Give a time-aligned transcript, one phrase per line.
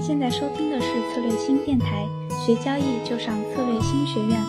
[0.00, 2.08] 现在收听的是策略新电台，
[2.44, 4.40] 学交易就上策略新学院。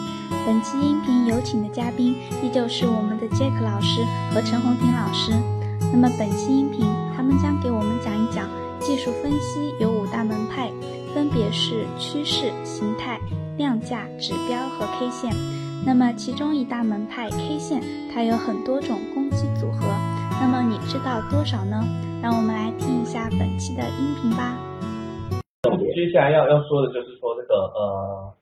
[0.45, 4.01] 本期音频有请的嘉宾依旧是我们的杰克老师
[4.33, 5.33] 和陈红婷老师。
[5.91, 8.47] 那么本期音频，他们将给我们讲一讲
[8.79, 10.71] 技术分析有五大门派，
[11.13, 13.19] 分别是趋势、形态、
[13.57, 15.35] 量价、指标和 K 线。
[15.85, 17.83] 那么其中一大门派 K 线，
[18.13, 19.85] 它有很多种攻击组合。
[20.39, 21.83] 那么你知道多少呢？
[22.21, 24.55] 让我们来听一下本期的音频吧。
[26.01, 28.33] 接下来要要说的就是说这个呃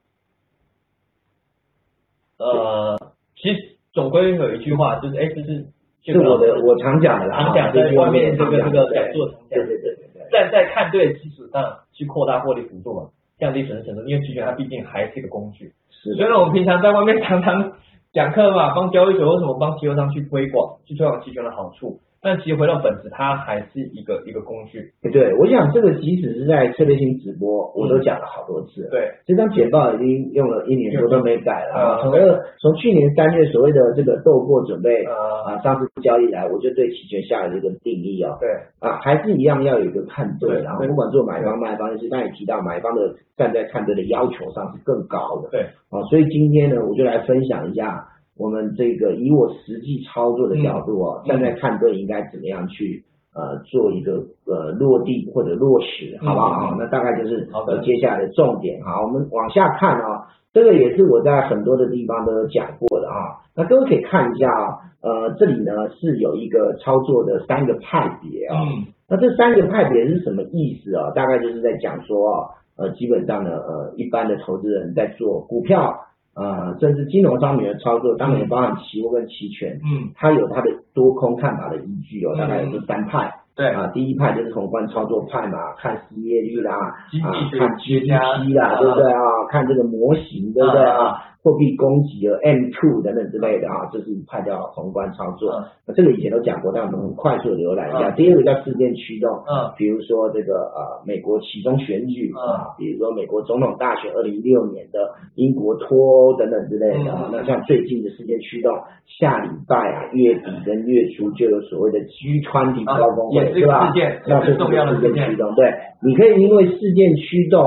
[2.37, 2.97] 呃，
[3.35, 5.67] 其实总归有一句话就是，哎，这是
[6.05, 15.73] 是我的我常讲的啦，常讲在外面这个这个讲座常讲，对对对对对，在在看对的基础上去扩大获利幅度嘛，降低损失程度，因为期权它毕竟还是一个工具。
[15.89, 17.73] 是所以呢，我们平常在外面常常
[18.13, 21.99] 讲课嘛，帮交易所为什么帮期货商去推广，去推广期权的好处。
[22.21, 24.91] 但其实回到本质，它还是一个一个工具。
[25.11, 28.87] 对，我想这个即使是在策略性直播，我都讲了好多次。
[28.91, 31.95] 对，这张简报已经用了一年多都没改了啊。
[31.95, 35.13] 嗯从二从去年三月所谓的这个斗过准备呃，
[35.45, 45.49] 啊上市交易来，我就对期权下了这个定义啊对，啊，还是一样要有一个看对，对对然后不管做买方卖方，就是刚才也提到买方的站在看对的要求上是更高的。
[45.51, 48.07] 对，啊，所以今天呢，我就来分享一下
[48.39, 53.03] 我们这个以我实际操作的角度啊，嗯站在看对应该怎么样去
[53.35, 56.71] 呃做一个呃落地或者落实，好不好？
[56.71, 59.01] 嗯那大概就是呃接下来的重点哈。
[59.03, 63.43] 我们往下看啊，这个也是我在很多的地方都有讲过的啊。
[63.55, 68.55] 那各位可以看一下啊，呃，这里呢是有一个操作的三个派别啊。
[68.55, 71.11] 嗯，那这三个派别是什么意思啊？
[71.11, 75.93] 大概就是在讲说啊，呃，基本上呢，呃，一般的投资人在做股票，
[76.39, 83.31] 呃，甚至金融商品的操作，当然也包含期货跟期权，嗯，它有它的多空看法的依据哦，嗯大概有这三派。
[83.55, 89.19] 对，啊，第一派就是宏观操作派嘛，看失业率啦，啊经济，学看 GDP 啦，对不对啊？
[89.49, 91.23] 看这个模型，对不对啊啊？
[91.41, 95.63] 货币供给的 M two 等等之类的啊，这是一派叫宏观操作嗯。
[95.87, 98.09] 那这个以前都讲过，但我们很快速的浏览一下。
[98.09, 104.99] 嗯第二个叫事件驱动，嗯，比如说这个呃美国其中选举嗯啊，比如说美国总统大选二零一六年的
[105.35, 107.29] 英国脱欧等等之类的。
[107.31, 108.75] 那像最近的事件驱动，
[109.05, 114.21] 下礼拜啊月底跟月初就有所谓的 G 川体啊高峰会，也是吧事件？
[114.27, 115.71] 那这是重要的事件驱动，对，
[116.03, 117.63] 你可以因为事件驱动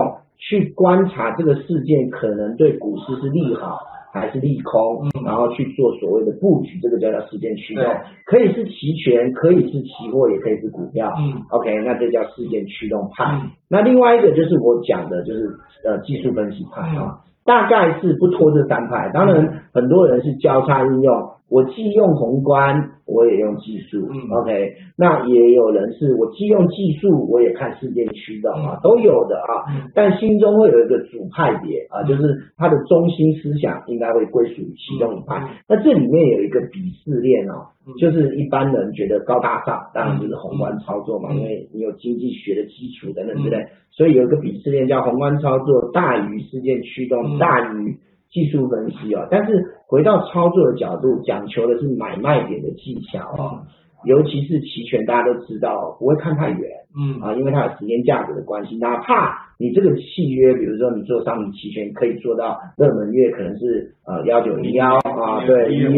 [0.49, 3.79] 去观察这个事件可能对股市是利好
[4.13, 5.25] 还是利空，嗯。
[5.25, 7.85] 然后去做所谓的布局，这个叫做事件驱动，
[8.27, 11.11] 可以是期权，可以是期货，也可以是股票。
[11.17, 11.41] 嗯。
[11.51, 13.25] OK，那这叫事件驱动派。
[13.25, 13.51] 嗯。
[13.71, 15.47] 那另外一个就是我讲的，就是
[15.87, 19.11] 呃技术分析派啊，大概是不脱这三派。
[19.15, 24.09] 当然，很多人是交叉应用，我既用宏观，我也用技术。
[24.09, 24.17] 嗯。
[24.41, 29.53] OK，那也有人是我既用技术，我也看事件驱动啊，都有的啊。
[29.69, 29.91] 嗯。
[29.95, 32.23] 但心中会有一个主派别啊，就是
[32.57, 35.37] 他的中心思想应该会归属于其中一派。
[35.45, 35.49] 嗯。
[35.69, 41.37] 那这里面有一个鄙视链哦嗯，就是一般人觉得高大上，当然就是宏观操作嘛，嗯。
[41.37, 43.59] 因为你有经济学的基础等等之类，
[43.91, 47.39] 所以有一个鄙视链叫宏观操作大于事件驱动嗯。
[47.39, 47.99] 大于
[48.33, 49.29] 技术分析啊。
[49.31, 53.63] 但是回到操作的角度，讲求的是买卖点的技巧啊，
[54.05, 56.61] 尤其是期权，大家都知道不会看太远。
[56.95, 65.89] 嗯啊，因为它有时间价值的关系，哪怕你这个契约，比如说你做商品期权，可以做到热门月可能是呃幺九零幺啊，对，一月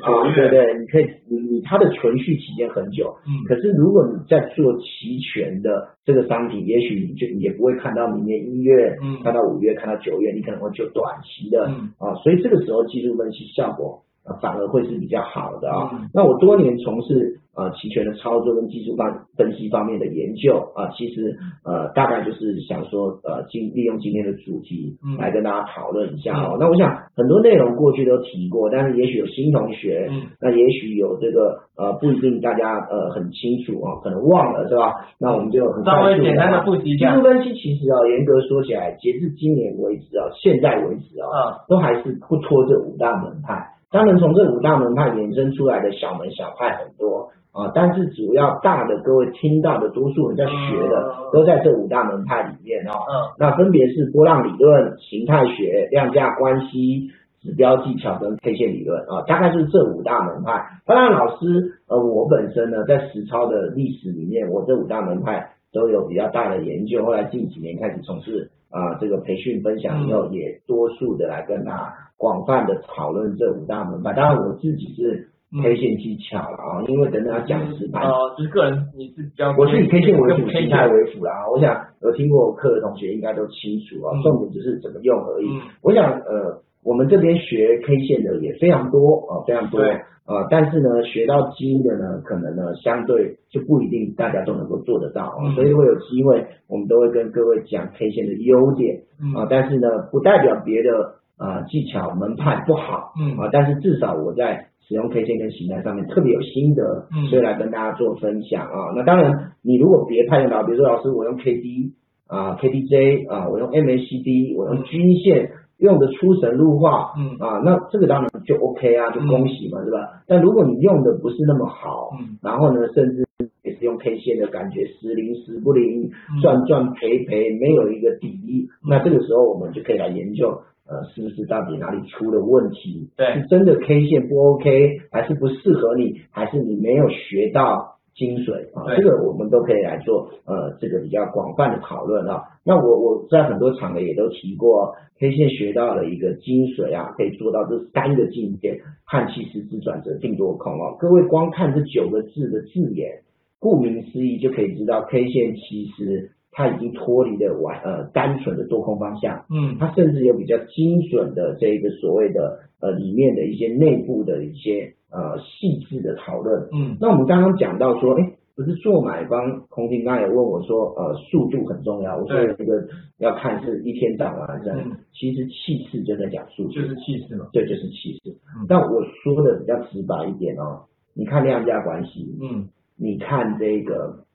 [0.00, 14.04] 九月对对，你可以你你它的存续期间很久，嗯可是如果你在做期权的这个商品，也许你就也不会看到明年一月，嗯看到五月，看到九月，你可能会就短期的嗯啊，所以这个时候技术分析效果。
[14.26, 26.56] 呃反而会是比较好的啊、嗯那我多年从事呃期权的操作跟技术方分析方面的研究啊、其实呃大概就是想说呃今利用今天的主题嗯来跟大家讨论一下哦。
[26.60, 34.92] 那我想很多内容过去都提过，但是也许有新同学，嗯那也许有这个呃不一定大家呃很清楚哦，可能忘了是吧？
[35.18, 37.22] 那我们就很稍微简单的啊复习一下技术。
[37.24, 43.79] 分析其实啊，严格说起来，截至今年为止啊，现在为止啊，啊都还是不脱这五大门派。
[43.92, 52.92] 当然，从这五大门派衍生出来的小门小派很多啊，但是主要大的各位听到的多数人在学的嗯，都在这五大门派里面哦。
[52.94, 57.10] 嗯那分别是波浪理论、形态学、量价关系、
[57.40, 60.64] 指标技巧跟 K 线理论啊，大概就是这五大门派。
[60.86, 67.04] 当然，老师呃，我本身呢在实操的历史里面，我这五大门派都有比较大的研究。
[67.04, 74.12] 后来近几年开始从事啊、这个培训分享以后，也多数的来跟大家广泛的讨论这五大门派。
[74.12, 81.32] 当然，我自己是嗯 K 线技巧了啊，因为等等要讲实盘，呃，就是个人你是比较我是以 K 线为主，形态为辅啦。
[81.50, 85.48] 我想有听过我课的同学应该都清楚啊嗯，重点只是怎么用而已。
[85.48, 89.90] 嗯我想呃，我们这边学 K 线的也非常多啊，非常多对
[90.30, 99.02] 啊，但是呢，学到精的呢，可能呢相对就不一定大家都能够做得到所以会有机会，我们都会跟各位讲 K 线的优点
[99.34, 108.92] 啊嗯，但是呢，不代表别的啊技巧门派不好嗯啊，但是至少我在使用 K 线跟形态上面特别有心得，嗯所以来跟大家做分享啊。
[108.94, 111.92] 那当然，你如果别派用到，比如说老师我用 KD
[112.26, 115.50] 啊、KDJ 啊，我用 MACD，我用均线。
[115.80, 120.20] 用的出神入化，嗯啊，那这个当然就 OK 啊，就恭喜嘛，对吧？
[120.26, 123.24] 但如果你用的不是那么好，嗯然后呢，甚至
[123.64, 130.60] 也是用 K 线的感觉时灵时不灵，嗯赚赚赔赔，没有一个底，那这个时候我们就可以来研究，
[130.90, 133.08] 呃，是不是到底哪里出了问题？
[133.16, 138.90] 对是真的 K 线不 OK，还是不适合你，还是你没有学到精髓啊？
[138.96, 142.42] 这个我们都可以来做呃这个比较广泛的讨论啊。
[142.64, 150.96] 那我我在很多场合也都提过，K 线学到了一个精髓啊，可以做到这三个境界：看气势之转折定多空哦。
[150.98, 153.22] 各位光看这九个字的字眼，
[153.60, 159.44] 顾名思义就可以知道 K 线其实它已经脱离了完呃单纯的多空方向。
[159.50, 159.76] 嗯。
[159.78, 166.68] 它甚至有比较精准的这个所谓的呃里面的一些内部的一些呃细致的讨论。
[166.72, 166.96] 嗯。
[167.00, 172.16] 那我们刚刚讲到说，哎，不是做买方，空婷刚才也问我说，呃，速度很重要。
[172.16, 172.54] 我说对。
[172.54, 172.86] 这个
[173.18, 174.92] 要看是一天涨完升，嗯。
[175.12, 178.30] 其实气势就在讲速度，就是气势嘛，这就是气势。
[178.58, 178.66] 嗯。
[178.68, 182.68] 但我说的比较直白一点哦，你看量价关系，嗯。
[183.02, 184.26] 你看这个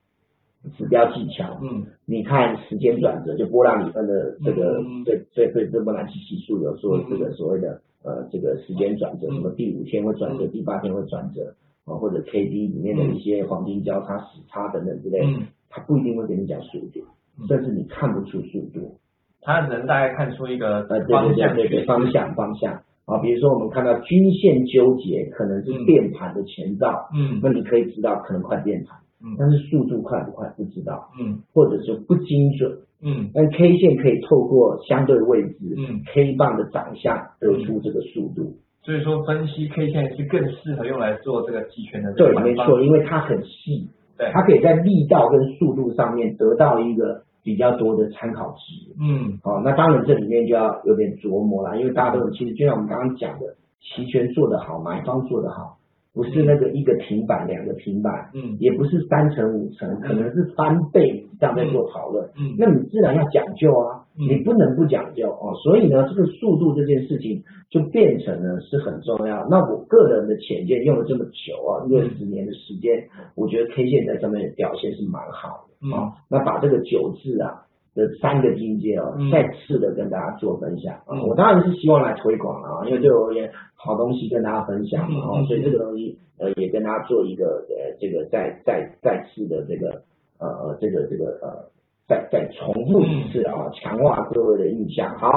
[0.78, 1.86] 指标技巧，嗯。
[2.06, 9.36] 你看时间转折，就波浪理论的这个嗯对对对这波浪机系数有说这个所谓的呃这个时间转折，嗯。
[9.36, 10.52] 什么第五天会转折，嗯。
[10.52, 17.02] 第八天会转折啊，或者 K D 里面的一些黄金交叉、时差等等之类，嗯，它不一定会给你讲速度
[17.40, 18.98] 嗯，甚至你看不出速度。
[19.42, 22.82] 他能大概看出一个呃，对对方向对对对，方向方向。
[23.06, 25.86] 啊，比如说我们看到均线纠结，可能是嗯。
[25.86, 27.40] 变盘的前兆，嗯。
[27.44, 32.72] 那你可以知道可能快变盘，嗯但是速度快不快不知道，嗯或者是不精准。
[33.02, 38.56] 嗯但 K 线可以透过相对位置、嗯 K 棒的长相得出这个速度。
[38.84, 48.94] 所以说分析 K 线是更适合用来做这个期权的对，没错，因为它很细，对，它可以在力道跟速度上面得到一个比较多的参考值。
[49.02, 55.78] 嗯哦，那当然这里面就要有点琢磨啦，因为大家都很其实就像我们刚刚讲的，期权做得好，买方做得好，
[56.16, 62.26] 不是那个一个平板、两个平板，嗯也不是三层五层，可能是翻倍这样在做讨论。
[62.40, 65.54] 嗯那你自然要讲究啊，嗯你不能不讲究哦。
[65.62, 69.46] 所以呢，这个速度这件事情就变成了是很重要。
[69.50, 76.14] 那我个人的浅见用了这么久啊，嗯六十年的时间，我觉得 K 线在上面表现是蛮好的嗯啊、哦。
[76.30, 80.94] 那把这个九字啊的三个境界哦嗯，再次的跟大家做分享
[81.28, 90.04] 我当然是希望来推广啊，因为对我而言，好东西跟大家分享嘛所以这个东西呃也跟大家做一个呃这个再再再次的这个
[90.40, 91.72] 呃呃这个这个呃。
[92.08, 95.18] 再再重复一次啊，强化各位的印象。
[95.18, 95.28] 好，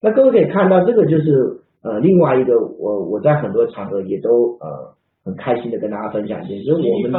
[0.00, 7.10] 那各位可以看到，这个就是呃另外一个我我在很多场合也都呃很开心的跟大家分享一件，就是我们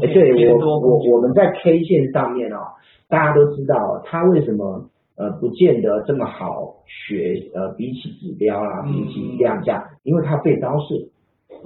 [0.00, 2.58] 对我我我们在 K 线上面哦，
[3.08, 11.08] 大家都知道它为什么呃不见得这么好学，呃比起指标啦，嗯比起量价，因为它被招式，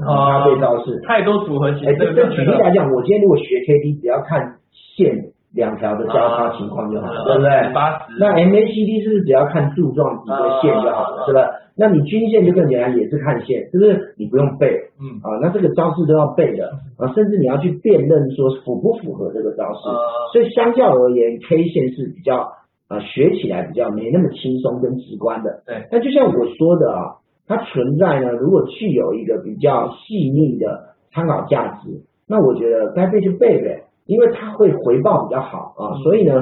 [0.07, 1.01] 啊它背招式。
[1.07, 4.59] 太多组合形哎，式，这这举例来讲，我今天如果学 K D，只要看
[4.97, 7.75] 线两条的交叉情况就好了，对不对？
[7.75, 11.49] 八十，那 MACD 是不是只要看柱状体的线就好了，啊是吧？
[11.77, 14.15] 那你均线就更简单，也是看线，是不是？
[14.19, 14.69] 你不用背
[15.01, 19.89] 嗯啊，那这个招式都要背的啊，甚至你要去辨认说符不符合这个招式。
[19.89, 19.99] 呃
[20.33, 22.53] 所以相较而言，K 线是比较
[22.89, 25.63] 啊学起来比较没那么轻松跟直观的。
[25.67, 35.95] 对，那就像我说的啊，它存在呢，如果具有一个比较细腻的参考价值，那我觉得该背就背呗，因为它会回报比较好啊。
[35.95, 36.35] 嗯所以呢，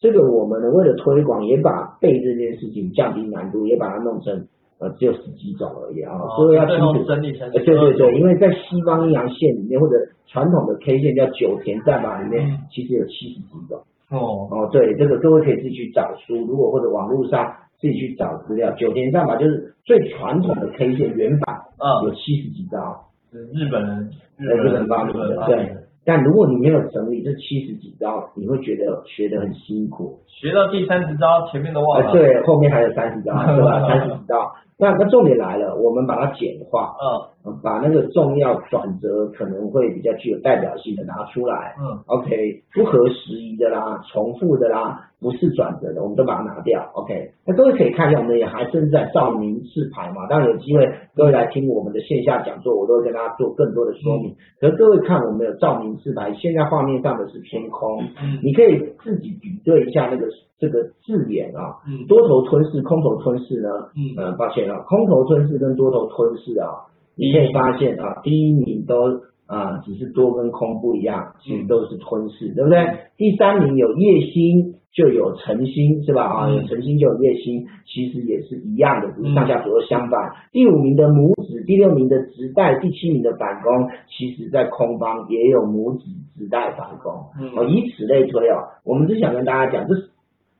[0.00, 4.46] 这个我们呢为了推广，也把背这件事情降低难度，也把它弄成
[4.80, 6.18] 呃只有十几种而已啊。
[6.36, 7.04] 所以要清楚。
[7.04, 9.94] 整理成呃，对对对，因为在西方阴阳线里面，或者
[10.26, 13.78] 传统的 K 线叫九田战法里面嗯，其实有七十几种。
[14.10, 17.50] 哦哦，对，这个各位可以自己去找书，如果或者网络上
[17.80, 18.70] 自己去找资料。
[18.72, 25.46] 九田战法就是最传统的 K 线原版，啊，有七十几招，是日本人日本人发明的。
[25.46, 30.18] 对，但如果你没有整理这七十几招，你会觉得学得很辛苦。
[30.26, 33.80] 学到第三十招，前面都忘呃，了。，对，后面还有三十招，对吧？
[33.88, 34.52] 三十几招。
[34.78, 36.94] 那那重点来了，我们把它简化。
[37.00, 37.31] 嗯呃
[37.62, 41.74] 把那个重要转折可能会比较具有代表性的拿出来。
[41.80, 46.90] 嗯 OK，不合时宜的啦，重复的啦，不是转折的，我们都把它拿掉。
[46.94, 54.34] OK，那各位可以看一下，我们也还正在照名次牌嘛，当然有机会各位来听我们的线下讲座，我都会跟大家做更多的说明。
[54.60, 60.26] 可是各位看我们有照名次牌，现在画面上的是偏空，嗯你可以自己比对一下那个
[60.58, 63.68] 这个字眼啊，嗯多头吞噬、空头吞噬呢？
[63.96, 66.70] 嗯呃，抱歉啊，空头吞噬跟多头吞噬啊，
[67.16, 72.78] 你可以发现啊，第一名都啊、只是多跟空不一样，其实都是吞噬，对不对？
[73.18, 76.22] 第三名有夜星就有晨星，是吧？
[76.24, 80.18] 啊，嗯有晨星就有夜星，其实也是一样的，只是上下左右相反。
[80.52, 86.04] 第五名的拇指，第六名的直带，第七名的反攻，其实在空方也有拇指
[86.38, 87.12] 直带反攻。
[87.38, 90.08] 嗯哦，以此类推哦，我们只想跟大家讲，这是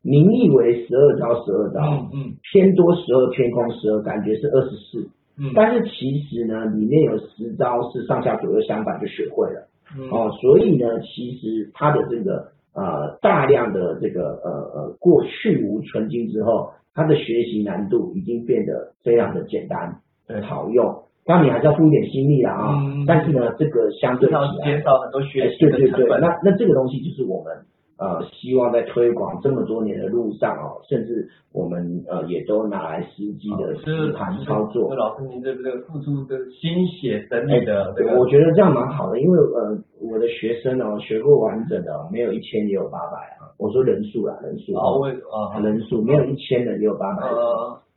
[0.02, 5.08] 名义为十二招，十二招，嗯嗯偏多十二，偏空十二，感觉是二十四，
[5.38, 5.52] 嗯。
[5.54, 9.68] 但是其实呢，里面有十招是上下左右相反就学会了。
[9.96, 10.08] 嗯。
[10.10, 19.96] 哦，所以呢，其实它的这个呃大量的这个呃呃过去无存经之后，它的学习难度已经变得非常的简单
[20.26, 21.02] 对，好用。
[21.24, 23.04] 当然你还是要付一点心力啦啊，嗯。
[23.06, 26.20] 但是呢，这个相对起来减少很多学习对对对。
[26.20, 27.52] 那那这个东西就是我们
[28.02, 34.96] 呃希望在推广这么多年的路上哦，甚至我们呃也都拿来实际的就是实盘操作就。
[34.96, 47.30] 老师您这个这个付出的心血整理的这个，我觉得这样蛮好的，因为呃我的学生哦学过完整的哦没有一千也有八百啊，我说人数啦人数啊我啊人数没有一千的也有八百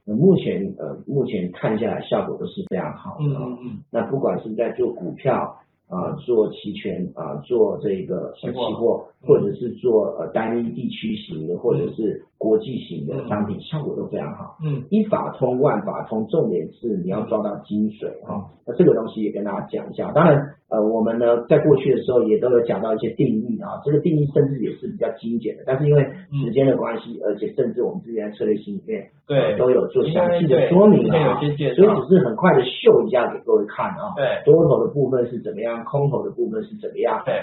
[0.05, 3.25] 目前呃目前看下来效果都是非常好的。
[3.25, 5.57] 嗯嗯那不管是在做股票
[5.87, 8.67] 啊、做期权啊、做这个呃期货。
[8.69, 14.57] 期货，或者是做呃单一地区型的，或者是国际型的嗯商品，效果都非常好。
[14.63, 20.11] 嗯一法通万法通，重点是你要抓到精髓啊、那这个东西也跟大家讲一下。
[20.11, 20.35] 当然，
[20.69, 26.03] 呃，我们呢在过去的时候也都有讲到一些定义啊，这个定义甚至也是比较精简的，但是因为
[26.43, 34.13] 时间的关系，而且甚至我们之前在策略性里面对呃都有做详细的说明啊所以只是很快的秀一下给各位看啊。
[34.15, 37.23] 对多头的部分是怎么样，空头的部分是怎么样。
[37.25, 37.33] 对，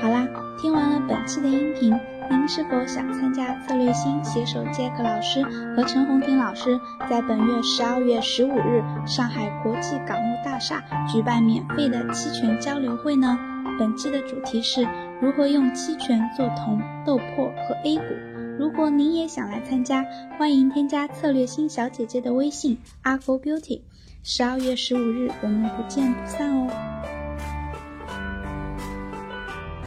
[0.00, 0.26] 好啦，
[0.60, 1.92] 听完了本期的音频，
[2.30, 5.42] 您是否想参加策略星携手杰克老师
[5.76, 13.38] 和陈红婷老师在本月十二月十五日上海国际港务大厦举办免费的期权交流会呢？
[13.78, 14.86] 本期的主题是
[15.20, 18.04] 如何用期权做铜、豆粕和 A 股。
[18.58, 20.04] 如果您也想来参加，
[20.38, 23.82] 欢迎添加策略星小姐姐的微信阿 g o Beauty。
[24.22, 27.15] 十二月十五日，我们不见不散哦。